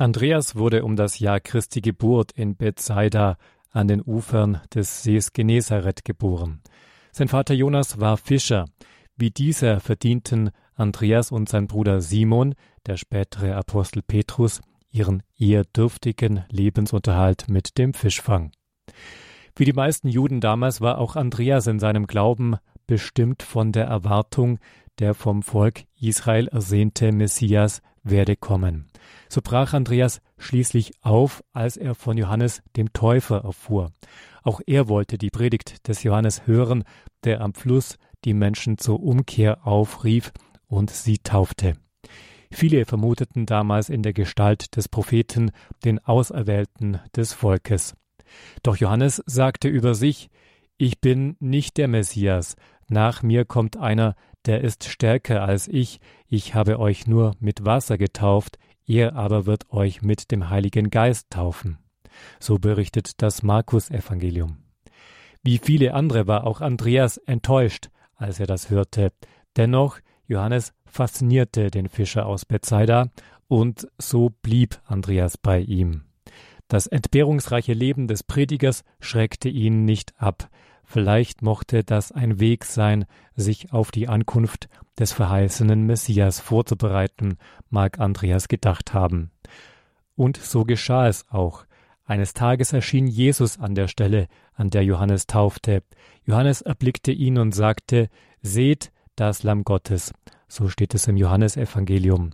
[0.00, 3.36] Andreas wurde um das Jahr Christi Geburt in Bethsaida
[3.70, 6.62] an den Ufern des Sees Genezareth geboren.
[7.12, 8.64] Sein Vater Jonas war Fischer.
[9.16, 12.54] Wie dieser verdienten Andreas und sein Bruder Simon,
[12.86, 18.52] der spätere Apostel Petrus, ihren eher dürftigen Lebensunterhalt mit dem Fischfang.
[19.54, 22.56] Wie die meisten Juden damals war auch Andreas in seinem Glauben
[22.86, 24.60] bestimmt von der Erwartung,
[24.98, 28.90] der vom Volk Israel ersehnte Messias werde kommen.
[29.28, 33.92] So brach Andreas schließlich auf, als er von Johannes dem Täufer erfuhr.
[34.42, 36.84] Auch er wollte die Predigt des Johannes hören,
[37.24, 40.32] der am Fluss die Menschen zur Umkehr aufrief
[40.66, 41.74] und sie taufte.
[42.52, 45.52] Viele vermuteten damals in der Gestalt des Propheten
[45.84, 47.94] den Auserwählten des Volkes.
[48.62, 50.30] Doch Johannes sagte über sich,
[50.76, 52.56] ich bin nicht der Messias,
[52.88, 57.98] nach mir kommt einer, der ist stärker als ich, ich habe euch nur mit Wasser
[57.98, 61.78] getauft, er aber wird euch mit dem Heiligen Geist taufen.
[62.38, 64.58] So berichtet das Markus-Evangelium.
[65.42, 69.12] Wie viele andere war auch Andreas enttäuscht, als er das hörte.
[69.56, 73.10] Dennoch, Johannes faszinierte den Fischer aus Bethsaida
[73.48, 76.09] und so blieb Andreas bei ihm.
[76.70, 80.48] Das entbehrungsreiche Leben des Predigers schreckte ihn nicht ab.
[80.84, 87.38] Vielleicht mochte das ein Weg sein, sich auf die Ankunft des verheißenen Messias vorzubereiten,
[87.70, 89.32] mag Andreas gedacht haben.
[90.14, 91.64] Und so geschah es auch.
[92.04, 95.82] Eines Tages erschien Jesus an der Stelle, an der Johannes taufte.
[96.24, 98.10] Johannes erblickte ihn und sagte,
[98.42, 100.12] Seht das Lamm Gottes.
[100.46, 102.30] So steht es im Johannesevangelium.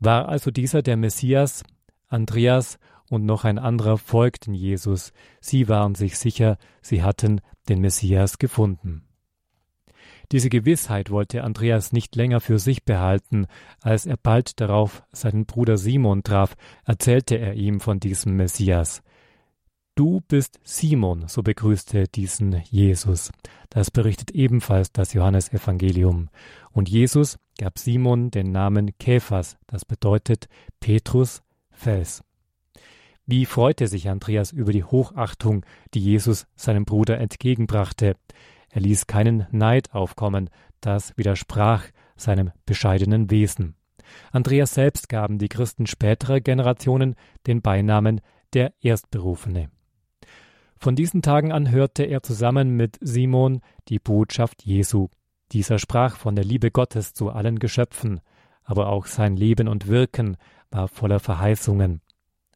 [0.00, 1.62] War also dieser der Messias?
[2.08, 2.78] Andreas
[3.10, 5.12] und noch ein anderer folgten Jesus.
[5.40, 9.04] Sie waren sich sicher, sie hatten den Messias gefunden.
[10.32, 13.46] Diese Gewissheit wollte Andreas nicht länger für sich behalten.
[13.80, 19.02] Als er bald darauf seinen Bruder Simon traf, erzählte er ihm von diesem Messias.
[19.94, 23.30] Du bist Simon, so begrüßte diesen Jesus.
[23.70, 26.30] Das berichtet ebenfalls das Johannesevangelium.
[26.72, 30.48] Und Jesus gab Simon den Namen Käfers, das bedeutet
[30.80, 32.24] Petrus, Fels.
[33.26, 35.64] Wie freute sich Andreas über die Hochachtung,
[35.94, 38.16] die Jesus seinem Bruder entgegenbrachte.
[38.68, 41.84] Er ließ keinen Neid aufkommen, das widersprach
[42.16, 43.76] seinem bescheidenen Wesen.
[44.30, 47.14] Andreas selbst gaben die Christen späterer Generationen
[47.46, 48.20] den Beinamen
[48.52, 49.70] der Erstberufene.
[50.76, 55.08] Von diesen Tagen an hörte er zusammen mit Simon die Botschaft Jesu.
[55.52, 58.20] Dieser sprach von der Liebe Gottes zu allen Geschöpfen,
[58.64, 60.36] aber auch sein Leben und Wirken
[60.70, 62.02] war voller Verheißungen.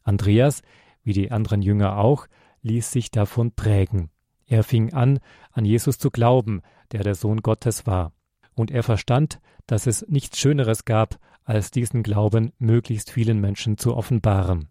[0.09, 0.61] Andreas,
[1.03, 2.27] wie die anderen Jünger auch,
[2.63, 4.09] ließ sich davon prägen.
[4.47, 5.19] Er fing an,
[5.51, 6.61] an Jesus zu glauben,
[6.91, 8.11] der der Sohn Gottes war.
[8.55, 13.95] Und er verstand, dass es nichts Schöneres gab, als diesen Glauben möglichst vielen Menschen zu
[13.95, 14.67] offenbaren.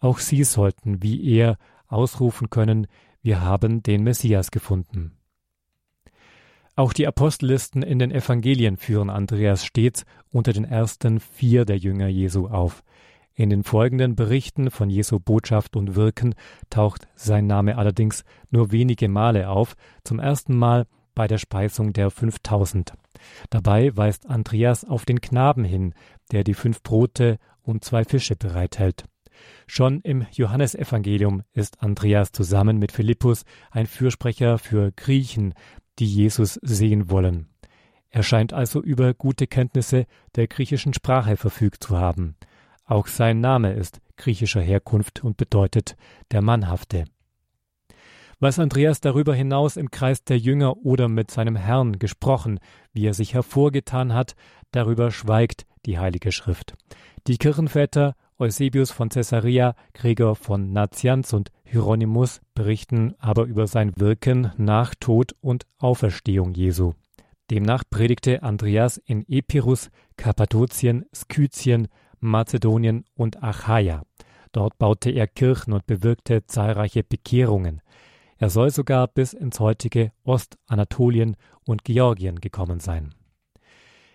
[0.00, 2.86] Auch sie sollten, wie er, ausrufen können,
[3.22, 5.16] wir haben den Messias gefunden.
[6.76, 12.08] Auch die Apostellisten in den Evangelien führen Andreas stets unter den ersten vier der Jünger
[12.08, 12.84] Jesu auf.
[13.38, 16.34] In den folgenden Berichten von Jesu Botschaft und Wirken
[16.70, 22.10] taucht sein Name allerdings nur wenige Male auf, zum ersten Mal bei der Speisung der
[22.10, 22.94] 5000.
[23.48, 25.94] Dabei weist Andreas auf den Knaben hin,
[26.32, 29.04] der die fünf Brote und zwei Fische bereithält.
[29.68, 35.54] Schon im Johannesevangelium ist Andreas zusammen mit Philippus ein Fürsprecher für Griechen,
[36.00, 37.46] die Jesus sehen wollen.
[38.10, 42.34] Er scheint also über gute Kenntnisse der griechischen Sprache verfügt zu haben.
[42.88, 45.94] Auch sein Name ist griechischer Herkunft und bedeutet
[46.32, 47.04] der Mannhafte.
[48.40, 52.60] Was Andreas darüber hinaus im Kreis der Jünger oder mit seinem Herrn gesprochen,
[52.94, 54.36] wie er sich hervorgetan hat,
[54.70, 56.76] darüber schweigt die Heilige Schrift.
[57.26, 64.52] Die Kirchenväter Eusebius von Caesarea, Gregor von Nazianz und Hieronymus berichten aber über sein Wirken
[64.56, 66.94] nach Tod und Auferstehung Jesu.
[67.50, 71.88] Demnach predigte Andreas in Epirus, Kappadokien, Skythien,
[72.20, 74.02] Mazedonien und Achaia.
[74.52, 77.82] Dort baute er Kirchen und bewirkte zahlreiche Bekehrungen.
[78.38, 83.14] Er soll sogar bis ins heutige Ostanatolien und Georgien gekommen sein.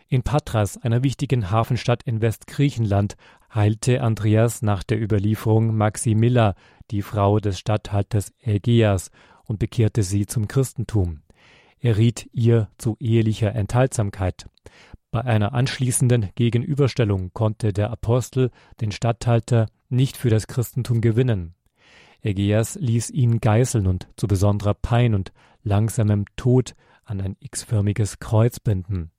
[0.08, 3.16] In Patras, einer wichtigen Hafenstadt in Westgriechenland,
[3.54, 6.56] heilte Andreas nach der Überlieferung Maximilla,
[6.92, 9.12] die Frau des Statthalters Ägeas,
[9.46, 11.22] und bekehrte sie zum Christentum.
[11.80, 14.48] Er riet ihr zu ehelicher Enthaltsamkeit.
[15.14, 18.50] Bei einer anschließenden Gegenüberstellung konnte der Apostel
[18.82, 21.54] den Statthalter nicht für das Christentum gewinnen.
[22.24, 25.32] Ägeas ließ ihn geißeln und zu besonderer Pein und
[25.62, 26.74] langsamem Tod
[27.06, 29.12] an ein x-förmiges Kreuz binden.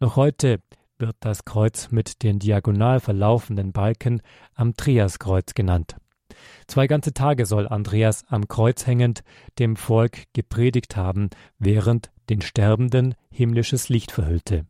[0.00, 0.62] Noch heute
[0.98, 4.22] wird das Kreuz mit den diagonal verlaufenden Balken
[4.54, 5.94] Andreaskreuz genannt.
[6.66, 9.22] Zwei ganze Tage soll Andreas am Kreuz hängend
[9.60, 11.30] dem Volk gepredigt haben,
[11.60, 14.66] während den Sterbenden himmlisches Licht verhüllte.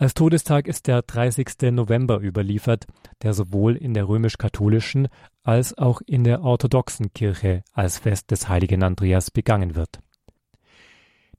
[0.00, 1.72] Als Todestag ist der 30.
[1.72, 2.86] November überliefert,
[3.22, 5.08] der sowohl in der römisch-katholischen
[5.42, 9.98] als auch in der orthodoxen Kirche als Fest des heiligen Andreas begangen wird.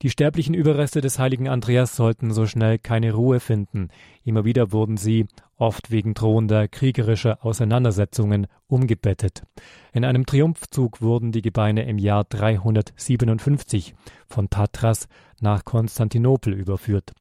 [0.02, 3.88] Die sterblichen Überreste des heiligen Andreas sollten so schnell keine Ruhe finden.
[4.26, 9.44] Immer wieder wurden sie, oft wegen drohender kriegerischer Auseinandersetzungen, umgebettet.
[9.94, 13.96] In einem Triumphzug wurden die Gebeine im Jahr 357
[14.28, 15.08] von Patras
[15.40, 17.14] nach Konstantinopel überführt.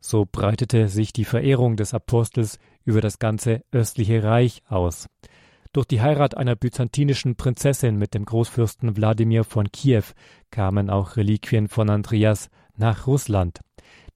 [0.00, 5.08] So breitete sich die Verehrung des Apostels über das ganze östliche Reich aus.
[5.72, 10.04] Durch die Heirat einer byzantinischen Prinzessin mit dem Großfürsten Wladimir von Kiew
[10.50, 13.60] kamen auch Reliquien von Andreas nach Russland.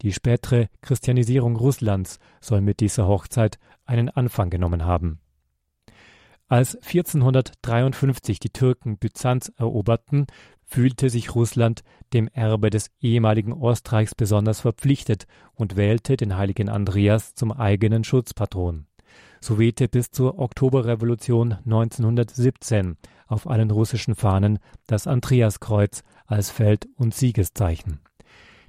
[0.00, 5.20] Die spätere Christianisierung Russlands soll mit dieser Hochzeit einen Anfang genommen haben.
[6.48, 10.26] Als 1453 die Türken Byzanz eroberten,
[10.72, 11.82] fühlte sich Russland
[12.14, 18.86] dem Erbe des ehemaligen Ostreichs besonders verpflichtet und wählte den heiligen Andreas zum eigenen Schutzpatron.
[19.42, 22.96] So wehte bis zur Oktoberrevolution 1917
[23.26, 28.00] auf allen russischen Fahnen das Andreaskreuz als Feld- und Siegeszeichen.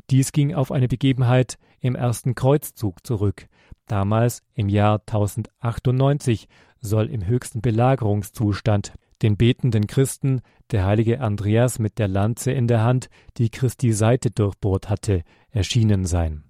[0.09, 3.47] Dies ging auf eine Begebenheit im ersten Kreuzzug zurück.
[3.87, 6.49] Damals, im Jahr 1098,
[6.81, 12.83] soll im höchsten Belagerungszustand den betenden Christen der heilige Andreas mit der Lanze in der
[12.83, 16.43] Hand, die Christi Seite durchbohrt hatte, erschienen sein.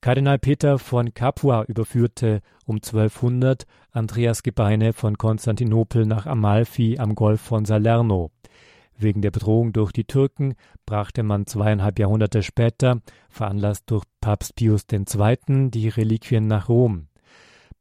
[0.00, 7.40] Kardinal Peter von Capua überführte um 1200 Andreas Gebeine von Konstantinopel nach Amalfi am Golf
[7.40, 8.32] von Salerno.
[8.96, 10.54] Wegen der Bedrohung durch die Türken
[10.86, 13.00] brachte man zweieinhalb Jahrhunderte später,
[13.30, 17.06] veranlasst durch Papst Pius II., die Reliquien nach Rom.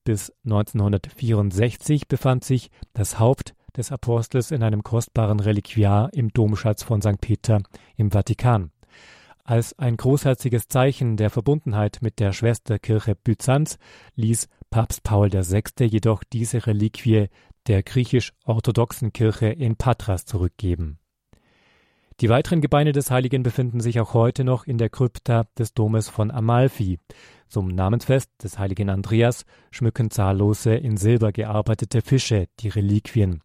[0.04, 7.02] Bis 1964 befand sich das Haupt des Apostels in einem kostbaren Reliquiar im Domschatz von
[7.02, 7.20] St.
[7.20, 7.62] Peter
[7.96, 8.72] im Vatikan.
[9.44, 13.78] Als ein großherziges Zeichen der Verbundenheit mit der Schwesterkirche Byzanz
[14.16, 15.86] ließ Papst Paul VI.
[15.86, 17.28] jedoch diese Reliquie
[17.68, 21.01] der griechisch-orthodoxen Kirche in Patras zurückgeben.
[22.20, 26.10] Die weiteren Gebeine des Heiligen befinden sich auch heute noch in der Krypta des Domes
[26.10, 27.00] von Amalfi.
[27.48, 33.42] Zum Namensfest des heiligen Andreas schmücken zahllose in Silber gearbeitete Fische die Reliquien.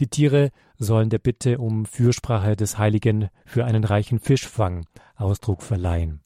[0.00, 4.86] Die Tiere sollen der Bitte um Fürsprache des Heiligen für einen reichen Fischfang
[5.16, 6.20] Ausdruck verleihen.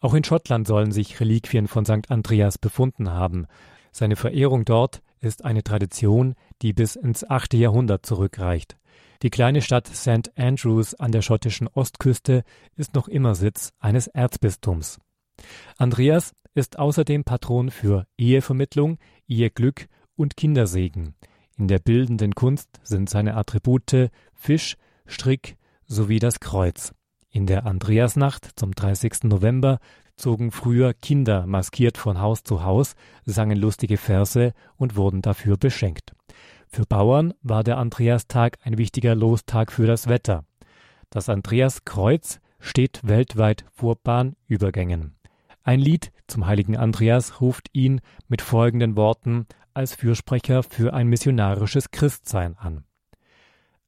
[0.00, 2.10] Auch in Schottland sollen sich Reliquien von St.
[2.10, 3.46] Andreas befunden haben.
[3.92, 8.76] Seine Verehrung dort ist eine Tradition, die bis ins achte Jahrhundert zurückreicht.
[9.22, 10.30] Die kleine Stadt St.
[10.36, 12.44] Andrews an der schottischen Ostküste
[12.76, 15.00] ist noch immer Sitz eines Erzbistums.
[15.76, 21.14] Andreas ist außerdem Patron für Ehevermittlung, Eheglück und Kindersegen.
[21.56, 24.76] In der bildenden Kunst sind seine Attribute Fisch,
[25.06, 25.56] Strick
[25.86, 26.92] sowie das Kreuz.
[27.30, 29.24] In der Andreasnacht zum 30.
[29.24, 29.80] November
[30.16, 32.94] zogen früher Kinder maskiert von Haus zu Haus,
[33.24, 36.14] sangen lustige Verse und wurden dafür beschenkt.
[36.70, 40.44] Für Bauern war der Andreastag ein wichtiger Lostag für das Wetter.
[41.10, 45.16] Das Andreaskreuz steht weltweit vor Bahnübergängen.
[45.62, 51.90] Ein Lied zum heiligen Andreas ruft ihn mit folgenden Worten als Fürsprecher für ein missionarisches
[51.90, 52.84] Christsein an.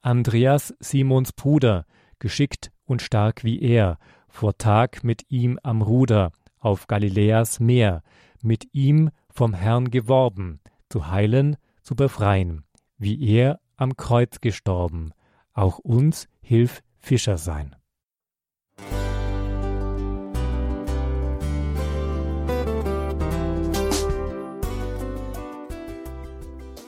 [0.01, 1.85] Andreas, Simons Bruder,
[2.19, 8.03] geschickt und stark wie er, vor Tag mit ihm am Ruder, auf Galiläas Meer,
[8.43, 12.65] mit ihm vom Herrn geworben, zu heilen, zu befreien
[13.01, 15.13] wie er am Kreuz gestorben,
[15.55, 17.75] auch uns hilf Fischer sein.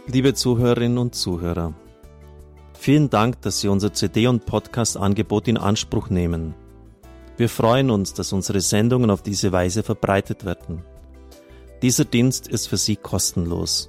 [0.07, 1.73] Liebe Zuhörerinnen und Zuhörer,
[2.75, 6.55] vielen Dank, dass Sie unser CD- und Podcast-Angebot in Anspruch nehmen.
[7.39, 10.83] Wir freuen uns, dass unsere Sendungen auf diese Weise verbreitet werden.
[11.81, 13.89] Dieser Dienst ist für Sie kostenlos.